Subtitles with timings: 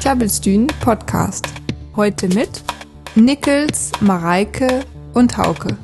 [0.00, 1.46] Klabbelstühn Podcast.
[1.96, 2.62] Heute mit
[3.14, 4.84] Nickels, Mareike
[5.14, 5.78] und Hauke.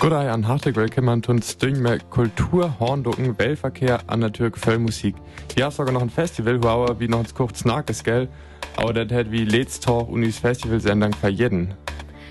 [0.00, 5.14] Goddag an hartelijk willkommen til Stüng med kultur, hånddukken, velverkehr an der Türk Musik.
[5.54, 8.28] Wir haben sogar noch ein Festival, wo aber wie noch ein kurz snackes, gell?
[8.76, 11.74] Aber das hat wie letztes Tag Unis Festivalsendung für jeden.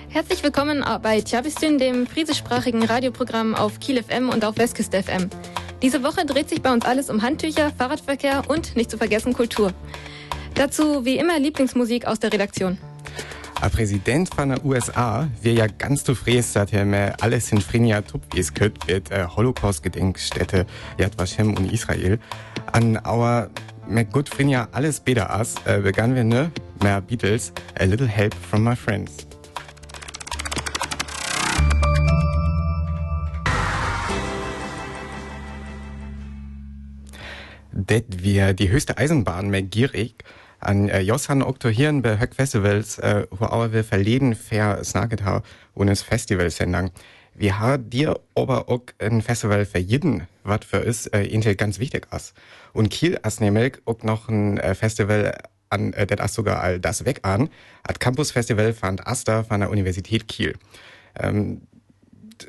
[0.09, 5.29] Herzlich willkommen bei Tjavistün, dem friesischsprachigen Radioprogramm auf Kiel FM und auf Westküste FM.
[5.81, 9.73] Diese Woche dreht sich bei uns alles um Handtücher, Fahrradverkehr und nicht zu vergessen Kultur.
[10.55, 12.77] Dazu wie immer Lieblingsmusik aus der Redaktion.
[13.61, 18.53] A Präsident von der USA wir ja ganz zufrieden, er mir alles in Frenia Tupis
[18.53, 20.65] könnt mit äh, Holocaust-Gedenkstätte
[20.99, 22.19] Yad Vashem und Israel.
[22.71, 23.49] An our
[23.87, 28.35] mit gut Frenia alles besser as äh, begannen wir ne mehr Beatles A Little Help
[28.35, 29.27] from My Friends.
[37.89, 40.23] Det wir die höchste Eisenbahn mehr gierig
[40.59, 45.43] an äh, Jossan Oktohieren bei Höck Festivals, äh, wo auch wir verleden fair snacket ha
[45.73, 46.91] und es Festival sendang.
[47.33, 51.79] Wir haben dir aber auch ein Festival für jeden, was für uns äh, Intel ganz
[51.79, 52.33] wichtig ist.
[52.73, 55.37] Und Kiel ist nämlich auch noch ein äh, Festival
[55.69, 57.49] an, äh, das sogar all das weg an.
[57.83, 60.55] Das Campus Festival fand Asta von der Universität Kiel.
[61.19, 61.61] Ähm,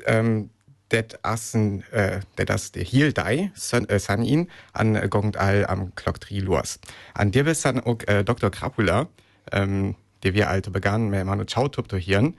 [0.05, 0.49] ähm,
[0.91, 5.37] det assen äh, det as de hiel dei san, äh, san in an äh, gongt
[5.37, 6.79] all am Klock tri los.
[7.13, 8.49] An dir bist dann auch äh, Dr.
[8.49, 9.07] Krapula,
[9.51, 12.33] ähm, der wir alte begann mit Manu Chautub hier.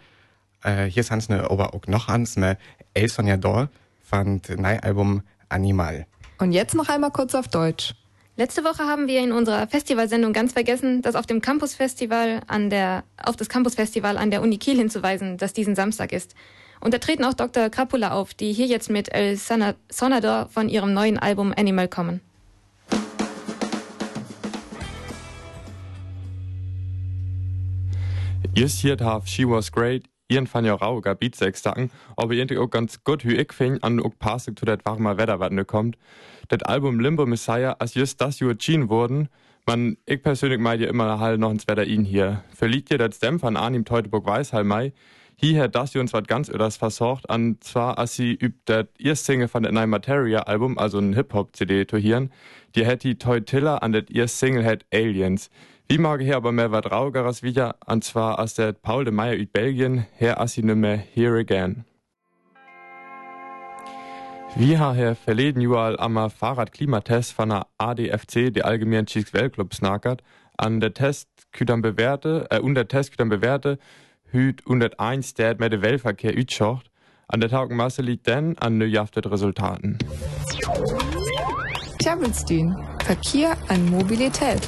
[0.62, 2.56] Äh, hier sans ne aber auch noch ans me
[2.94, 3.68] El Sonja Dor
[4.02, 6.06] fand nei Album Animal.
[6.38, 7.94] Und jetzt noch einmal kurz auf Deutsch.
[8.36, 12.70] Letzte Woche haben wir in unserer Festivalsendung ganz vergessen, dass auf dem Campus Festival an
[12.70, 16.34] der, auf das Campus Festival an der Uni Kiel hinzuweisen, das diesen Samstag ist.
[16.80, 17.68] Und da treten auch Dr.
[17.68, 22.20] Krapula auf, die hier jetzt mit El Sonador von ihrem neuen Album Animal kommen.
[28.56, 32.68] Just hier haf She Was Great, ihren fan ja rauger Beatsex sagen, aber irgendwie auch
[32.68, 35.96] ganz gut wie ich fing an auch passig zu det warmer Wetter, was ne kommt.
[36.48, 39.28] Das Album Limbo Messiah, als just das erschienen wurden,
[39.66, 42.42] man, ich persönlich meide immer halt noch ins Wetter ihn hier.
[42.52, 44.92] Verliert ihr das Dämpf von Arnim Teutoburg Weißheim Mai,
[45.40, 49.24] hier hat das uns was ganz öders versorgt, an zwar, als sie übt das erste
[49.24, 52.30] Single von der neuen Materia Album, also ein Hip-Hop-CD zu hören,
[52.74, 55.50] die hätte die Toy Tiller an der erste Single hat Aliens.
[55.88, 59.34] Wie mag hier aber mehr was Raugeres wieder, und zwar als der Paul de Meyer
[59.34, 61.86] übt Belgien, her als sie nimmer Here Again.
[64.56, 70.22] Wir haben verleden Jahr am Fahrradklimatest von der ADFC, der Allgemeinen Cheeks Weltclub, snackert.
[70.58, 73.78] An der Test küdern bewerte, äh, und der Test küdern bewerte,
[74.32, 76.90] hüt 101 der mit dem Weltverkehr utschaut.
[77.28, 79.98] An der Tagmasse liegt dann an neuhaftet Resultaten.
[82.02, 82.76] Tjabelstein.
[83.04, 84.60] Verkehr an Mobilität.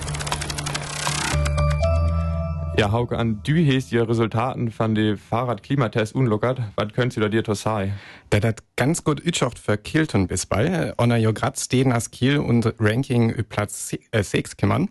[2.78, 6.60] Ja, Hauke, an du hast die Resultaten von dem Fahrradklimatest unlockert.
[6.74, 7.92] Was könntest du da dir sagen?
[8.30, 10.94] Das hat ganz gut utschaut für Kielton bis bei.
[10.96, 14.88] Ona jo grad stehen als Kiel und Ranking Platz 6 äh, kümmern.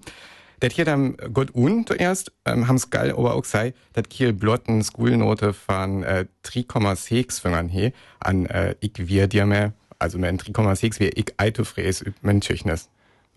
[0.61, 4.83] Det hier dann gut un zuerst, ähm, haben's geil aber auch sei, dat Kiel blotten
[4.83, 10.99] Schulnote von äh, 3,6 fingern he, an äh, ich wir dir mehr, also mehr 3,6
[10.99, 12.89] wie ich eitofräs üb Menschlichnis.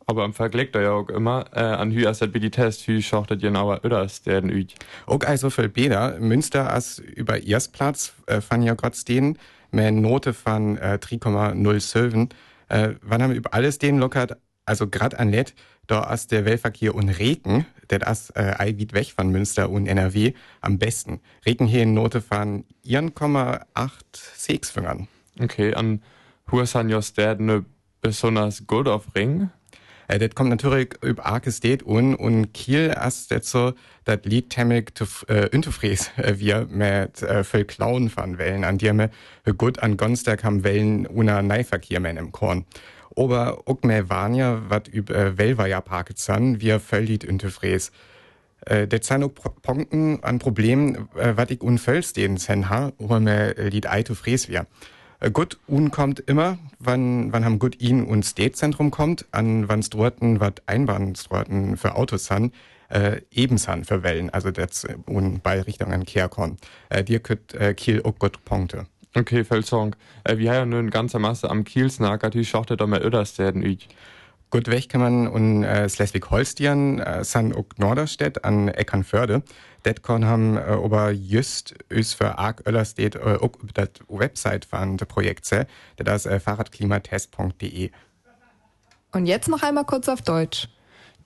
[0.07, 3.43] Aber im Vergleich da ja auch immer, äh, an hü as die Test, hü schachtet
[3.43, 4.75] ihr aber öders den üt.
[5.07, 9.39] Auch also viel Bäder, Münster as über Erstplatz, äh, von ja grad stehen,
[9.71, 12.29] mehr Note von äh, 3,07.
[12.69, 14.37] Äh, wann haben wir über alles den lockert,
[14.67, 15.55] also grad an Let,
[15.87, 20.33] da ist der Weltverkehr und Regen, der ist äh, weit weg von Münster und NRW,
[20.61, 21.21] am besten.
[21.45, 25.09] Regen hier in Note von 1,86 Fingern.
[25.41, 26.03] Okay, an
[26.51, 27.65] Hursan jos der ne
[28.01, 29.51] besonders gut auf Ring?
[30.09, 33.73] Äh, das kommt natürlich über Arkestet und, und Kiel ist das so,
[34.05, 34.93] das liegt temmig
[35.29, 39.11] äh, unzufrieden, äh, wir mit äh, viel Klauen von Wellen, an die wir
[39.57, 42.65] gut an Gonstag haben Wellen ohne Neiverkehr im Korn.
[43.17, 47.85] Mehr Vanja, was über äh, Welva ja parket san, wir völlig unzufrieden.
[48.67, 53.21] Äh, det sind auch Punkten an Problemen, äh, was ich unvöllig den sen ha, aber
[53.21, 54.67] mir lied ei zu fräs wir.
[55.21, 59.91] Äh, gut, un kommt immer, wann, wann ham gut ihn und State-Zentrum kommt, an wann's
[59.91, 62.53] dorten, wat Einbahnstroten für Autos san,
[62.89, 66.57] äh, ebensan für Wellen, also das un bei Richtung an Kehrkorn.
[66.89, 68.87] Äh, dir könnt äh, Kiel auch gut Punkte.
[69.17, 69.95] Okay, Feldsong.
[70.25, 73.63] Äh, wir haben ja nur eine ganze Masse am Kielsnack, die schachtet da mal Öderstäden
[73.63, 73.87] üt.
[74.51, 79.43] Gut weg kann man und äh, Schleswig-Holstein, äh, san auch Norderstedt an Eckernförde.
[79.85, 85.07] Detcon haben äh, ober just üs für arg Öllerstedt äh, auch das Website von der
[85.07, 85.51] Projekt,
[85.97, 87.91] das ist äh, fahrradklimatest.de.
[89.13, 90.69] Und jetzt noch einmal kurz auf Deutsch.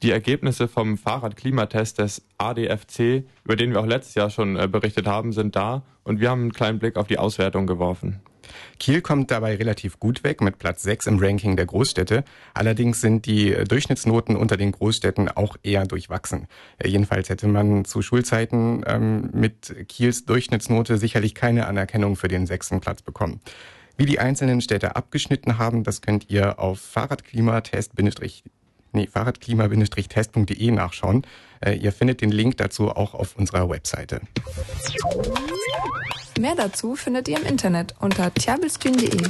[0.03, 5.09] Die Ergebnisse vom Fahrradklimatest des ADFC, über den wir auch letztes Jahr schon äh, berichtet
[5.09, 8.21] haben, sind da und wir haben einen kleinen Blick auf die Auswertung geworfen.
[8.79, 12.25] Kiel kommt dabei relativ gut weg mit Platz 6 im Ranking der Großstädte.
[12.55, 16.47] Allerdings sind die äh, Durchschnittsnoten unter den Großstädten auch eher durchwachsen.
[16.79, 22.47] Äh, jedenfalls hätte man zu Schulzeiten ähm, mit Kiels Durchschnittsnote sicherlich keine Anerkennung für den
[22.47, 23.41] sechsten Platz bekommen.
[23.97, 27.97] Wie die einzelnen Städte abgeschnitten haben, das könnt ihr auf Fahrradklimatest
[28.93, 31.27] nee, fahrradklima-test.de nachschauen.
[31.61, 34.21] Äh, ihr findet den Link dazu auch auf unserer Webseite.
[36.39, 39.23] Mehr dazu findet ihr im Internet unter tjabelstühn.de.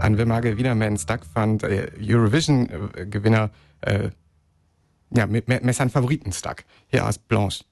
[0.00, 3.50] An Wilmage Wiedermanns Duck fand äh, Eurovision-Gewinner
[3.80, 4.10] äh,
[5.10, 6.64] ja, mit, seinen Favoriten Stuck.
[6.88, 7.64] Hier aus Blanche.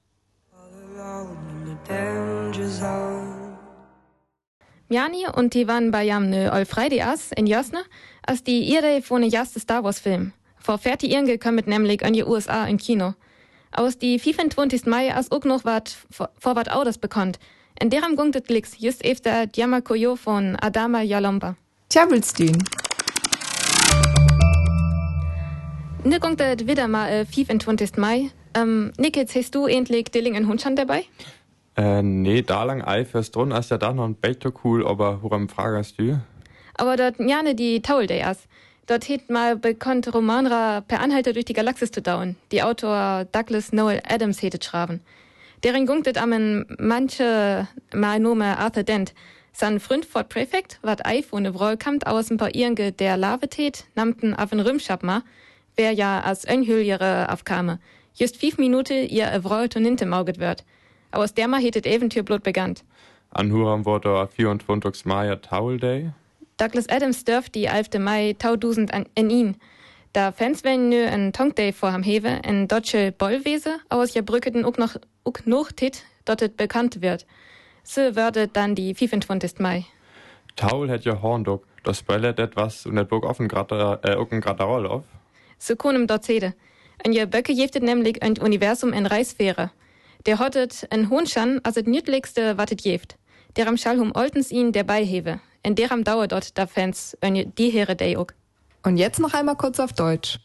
[4.95, 7.83] Jani und die waren bei jamne Olfreidias in Jasne,
[8.25, 10.31] als die ihre von der erste Star Wars Film.
[10.57, 13.13] Vor 40 Jahren gekommen nämlich in die USA in Kino.
[13.73, 14.85] Aus die 25.
[14.85, 17.39] Mai als auch noch wat vor wat Autos bekannt.
[17.77, 21.57] In derem gung det Glicks just efter Diamakoyo von Adama Jalomba.
[21.89, 22.57] Tjabelstühn.
[26.05, 27.97] Ne gungt det wieder mal äh, 25.
[27.97, 28.31] Mai.
[28.53, 31.03] Ähm, Nickels, hast du endlich Dilling in Hundschan dabei?
[31.77, 35.21] Äh, nee, da lang Ei fürs Drun, als ja da noch ein Better cool, aber
[35.21, 36.19] worum fragst du?
[36.75, 38.47] Aber dort jane die Taul der erst.
[38.87, 42.35] Dort hat mal bekannt Romanra per Anhalter durch die Galaxis zu dauern.
[42.51, 45.01] Die Autor Douglas Noel Adams hätte schraben.
[45.63, 49.13] Deren gungtet am manche mal Nome Arthur Dent.
[49.51, 54.51] San Freund Fort Prefect wat iPhone Vrollkamt aus ein paar Irnge der Lavetät, namten auf
[54.51, 55.23] ein Rümschapma,
[55.77, 57.79] wer ja als Önhüljere aufkame.
[58.13, 60.05] Just fünf Minuten ihr Vroll und ninte
[61.11, 61.21] wird.
[61.21, 62.75] Aus der ma hättet Eventür blut begann.
[63.31, 65.05] An Huram wurde 24.
[65.05, 66.11] Mai Towel Day.
[66.57, 67.99] Douglas Adams dürft die 11.
[67.99, 69.57] Mai 1000 in ihn.
[70.13, 74.77] Da Fans wenn nö en Tonkday vorham hewe, en deutsche Bollwese, aus ja Brücketen ook
[74.77, 77.25] noch, ook noch tit, dort bekannt wird.
[77.83, 79.59] So würde dann die 25.
[79.59, 79.85] Mai.
[80.55, 84.87] Taul hat ja Horndog, das spellet etwas und der Burg offen grad, äh, grad Roll
[84.87, 85.03] auf.
[85.57, 86.53] So kunem dort sede.
[87.03, 89.71] En je Böcke jeftet nämlich ein Universum en Reisfähre.
[90.25, 93.17] Der hottet en Hohnschan, als het nütligste wattet jeft.
[93.55, 97.95] Der am Schallhum oltens ihn der Beihewe in deram dauert dort da Fans die Heere
[97.95, 98.33] Day ook.
[98.83, 100.39] Und jetzt noch einmal kurz auf Deutsch.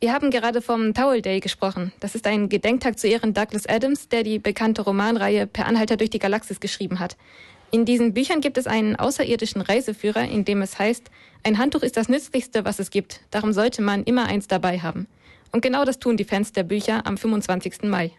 [0.00, 1.92] Wir haben gerade vom Towel Day gesprochen.
[2.00, 6.10] Das ist ein Gedenktag zu Ehren Douglas Adams, der die bekannte Romanreihe Per Anhalter durch
[6.10, 7.16] die Galaxis geschrieben hat.
[7.70, 11.10] In diesen Büchern gibt es einen außerirdischen Reiseführer, in dem es heißt,
[11.42, 13.20] ein Handtuch ist das Nützlichste, was es gibt.
[13.30, 15.06] Darum sollte man immer eins dabei haben.
[15.52, 17.82] Und genau das tun die Fans der Bücher am 25.
[17.82, 18.12] Mai.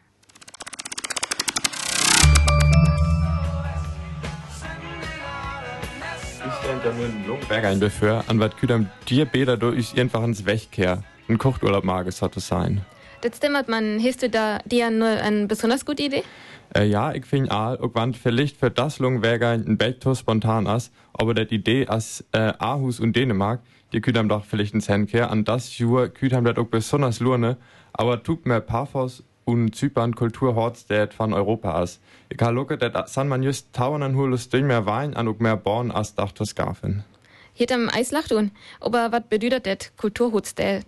[7.48, 11.04] Berg ein befür, an wat küdam dir Bäder durch einfach ins Wächkehr.
[11.30, 12.82] Ein Kochturlaub mag es hatte sein.
[13.22, 14.04] Das stimmert man.
[14.04, 16.24] Hast du da dir nur eine besonders gute Idee?
[16.76, 20.92] Äh, ja, ich find all, irgendwann vielleicht für das Lung wäre ein Becht spontan as,
[21.14, 23.62] aber dat Idee as äh, Aarhus und Dänemark,
[23.94, 27.56] die küdam doch vielleicht ins Handkehr, an das Jur küdam dat auch besonders lurne,
[27.94, 32.00] aber tut mir Paphos und Zypern Kulturhortstät von Europa as.
[32.30, 35.58] Ich kann lukke, dat san man just taunen hulus ding mehr Wein an und mehr
[35.58, 37.04] Born as dachtos gafen.
[37.56, 40.86] Hitam Eislacht und, aber was bedeutet das Kulturhutstät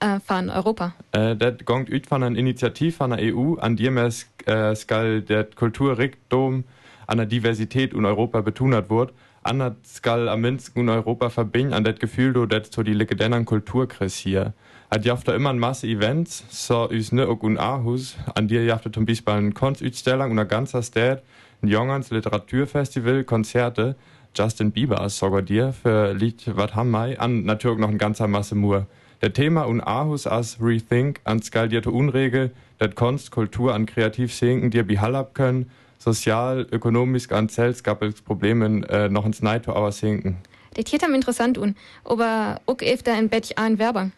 [0.00, 0.94] äh, von Europa?
[1.12, 5.22] Äh, das gongt üt von einer Initiative von der EU, an dem es äh, skal
[5.22, 6.64] der Kulturrikdom
[7.06, 11.72] an der Diversität in Europa betunert wird, an der skal am Minsk in Europa verbinden,
[11.72, 14.52] an das Gefühl, do das zu die legendären Kulturkreis hier.
[14.92, 18.62] Hat jaft da immer ein Masse Events, so is ne ook un Aarhus, an dir
[18.62, 21.22] jaft zum Beispiel eine Kunstutstellung und ein ganzer Stad,
[21.62, 23.96] ein Jongens Literaturfestival, Konzerte,
[24.36, 28.54] Justin Bieber sogar dir für Lied Wat ham mai an natürlich noch ein ganzer Masse
[28.54, 28.86] Mur.
[29.22, 34.70] Der Thema un Aarhus as Rethink an skaldierte Unregel, dat Kunst, Kultur an kreativ senken
[34.70, 40.36] dir bihallab können, sozial, ökonomisch an Zellskapels Problemen äh, noch ins Neito aber sinken.
[40.74, 44.12] Das hier am interessant un, aber ook efter ein Bett an Werbung.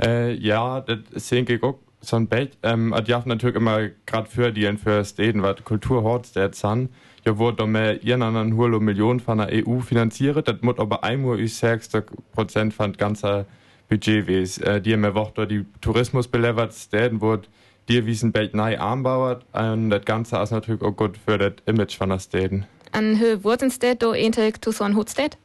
[0.00, 2.56] Äh, ja, das sehen ich auch so ein Bett.
[2.62, 6.90] Ähm, die haben natürlich immer gerade für die und für Städten, was Kulturhorts der Zahn.
[7.24, 10.46] Ja, wurde mehr irgendeinen Hurlo Millionen von der EU finanziert.
[10.46, 13.46] Das muss aber einmal ist 60 Prozent von ganzer
[13.88, 14.58] Budget wes.
[14.58, 17.48] Äh, die haben Woche die Tourismus belevert Städten wurde
[17.88, 19.44] die wiesen Bett neu anbauert.
[19.52, 22.66] Und das Ganze ist natürlich auch gut für das Image von der Städten.
[22.92, 25.36] An Höhe wurden Städte ähnlich zu so einem Hutstädt?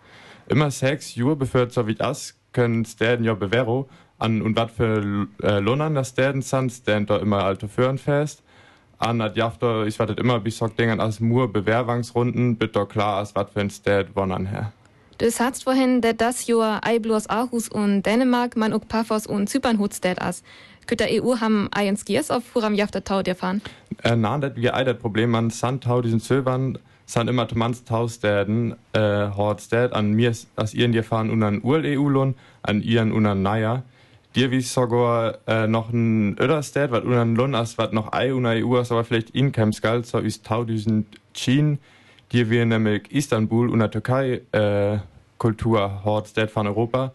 [0.48, 3.86] Immer sechs Jahre bevor so wie das können Städten ja bewähren
[4.20, 8.44] an und wat für äh, Lohn das Städten sind, denn da immer alte Föhren fest.
[8.98, 13.34] An dat Jafter, ich wartet immer bis so Dingen als Mur Bewerbungsrunden, bitte klar als
[13.34, 14.74] wat für ein Städt wonnen her.
[15.20, 19.50] Du sagst vorhin, dass das Jahr ei bloß Aarhus und Dänemark, man auch Paphos und
[19.50, 20.44] Zypern hutstedt as.
[20.86, 23.62] Könnt der EU haben eins Giers auf Huram Jaftertau dir fahren?
[24.04, 29.30] Äh, nein, das wir das Problem an Sandtau, diesen Zöbern, sind immer Tomans Taustäden, äh,
[29.30, 33.42] Hortstäd, an mir, als ihr in dir fahren und an Ur-EU-Lohn, an ihren und an
[33.42, 33.84] Naja.
[34.36, 38.52] Dir wie sogar äh, noch ein Öderstäd, was unan Lund as, was noch ei una
[38.52, 41.80] EU as, aber vielleicht in Kemskal, so ist Tau diesen Chin,
[42.32, 45.00] dir wir nämlich Istanbul und der Türkei, äh,
[45.40, 47.12] Kultur, Hortstäd von Europa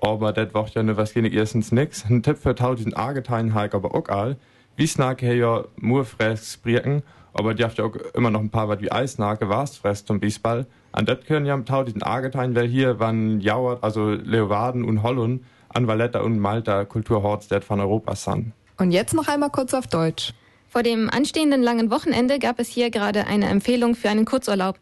[0.00, 2.04] aber das war ja ne was gene erstens nix.
[2.08, 4.36] Ein Tipp für tau diesen Argetein halt aber auch all.
[4.76, 8.68] Wie snake ja nur fres brieken, aber die habt ja auch immer noch ein paar
[8.68, 10.66] was wie Eisnake, warst fress zum Biesball.
[10.92, 15.02] An das können ja am Tau diesen Argetein, weil hier waren Jauert, also Leovarden und
[15.02, 15.44] Hollund,
[15.76, 18.52] an Valletta und Malta Kulturhortstedt von Europa sind.
[18.78, 20.32] Und jetzt noch einmal kurz auf Deutsch.
[20.68, 24.78] Vor dem anstehenden langen Wochenende gab es hier gerade eine Empfehlung für einen Kurzurlaub.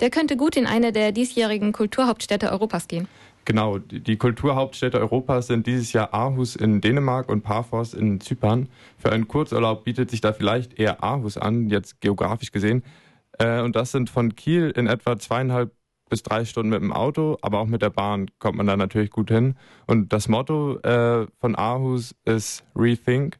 [0.00, 3.08] Der könnte gut in eine der diesjährigen Kulturhauptstädte Europas gehen.
[3.44, 8.68] Genau, die Kulturhauptstädte Europas sind dieses Jahr Aarhus in Dänemark und Paphos in Zypern.
[8.98, 12.82] Für einen Kurzurlaub bietet sich da vielleicht eher Aarhus an, jetzt geografisch gesehen.
[13.38, 15.72] Äh, und das sind von Kiel in etwa zweieinhalb
[16.08, 19.10] bis drei Stunden mit dem Auto, aber auch mit der Bahn kommt man da natürlich
[19.10, 19.54] gut hin.
[19.86, 23.38] Und das Motto äh, von Aarhus ist Rethink.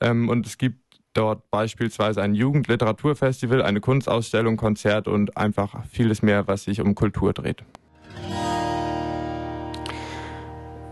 [0.00, 0.78] Ähm, und es gibt
[1.14, 7.32] dort beispielsweise ein Jugendliteraturfestival, eine Kunstausstellung, Konzert und einfach vieles mehr, was sich um Kultur
[7.32, 7.62] dreht.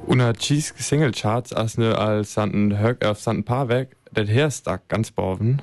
[0.07, 4.87] Una cheese single charts as ne als santen hög auf santen paar weg, det herstak
[4.89, 5.63] ganz boven.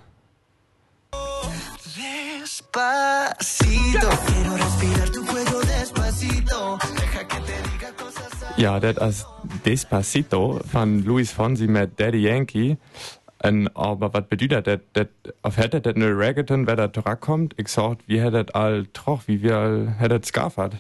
[8.62, 9.26] Ja, det as
[9.66, 12.78] Despacito von Luis Fonsi mit Daddy Yankee.
[13.40, 14.80] En, aber was bedeutet das?
[14.94, 15.08] das
[15.42, 17.56] auf hätte das ne Reggaeton, wer da zurückkommt?
[17.58, 20.74] Ich sag, wie hätte das all troch, wie wir all hätte das skafft?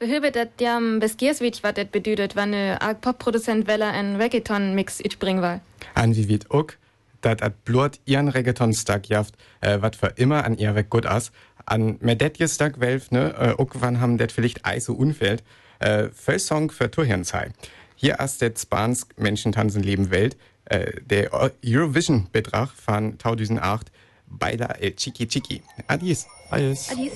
[0.00, 5.42] Behöbe dat jam beskierswit wat dat bedeutet, wann ne arg Popproduzent Weller en Reggaeton-Mix itbringen
[5.42, 5.60] will.
[5.94, 6.74] An wie wird ook,
[7.20, 11.30] dat at blut ihren Reggaeton-Stack jaft, äh, wat für immer an ihr weg gut as.
[11.66, 15.44] An medetje Stack welf, ne, äh, ook wann ham det vielleicht ei so unfällt,
[15.82, 17.50] äh, für Song für Turhirn sei.
[17.96, 20.36] Hier as det Spans Menschen tanzen leben Welt,
[20.66, 21.30] äh, der
[21.64, 23.90] Eurovision-Betrag von 2008
[24.26, 25.62] Baila el Chiki Chiki.
[25.88, 26.26] Adies.
[26.50, 26.90] Adies.
[26.90, 27.12] Adies.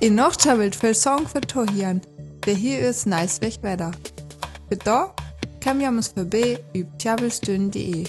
[0.00, 2.02] In wilt viel Song für Tohian,
[2.44, 3.92] der hier ist nice weg weiter.
[4.68, 5.14] Für da
[5.60, 8.04] kann wir uns vorbei über tjabelstün.de.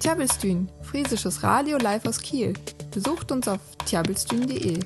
[0.00, 2.54] Tjabelstün, friesisches Radio live aus Kiel.
[2.90, 4.80] Besucht uns auf tjabelstün.de.